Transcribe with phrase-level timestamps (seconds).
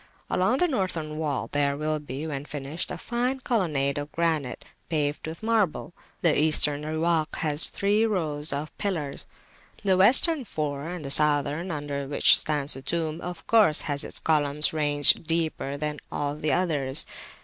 [0.31, 5.27] Along the Northern wall there will be, when finished, a fine colonnade of granite, paved
[5.27, 5.93] with marble.
[6.23, 9.27] The Eastern Riwak has three rows of pillars,
[9.83, 14.17] the Western four, and the Southern, under which stands the tomb, of course has its
[14.19, 17.05] columns ranged deeper than all the others.